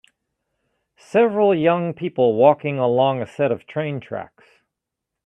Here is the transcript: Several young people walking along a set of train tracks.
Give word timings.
Several 0.97 1.53
young 1.53 1.93
people 1.93 2.33
walking 2.33 2.79
along 2.79 3.21
a 3.21 3.27
set 3.27 3.51
of 3.51 3.67
train 3.67 3.99
tracks. 3.99 4.63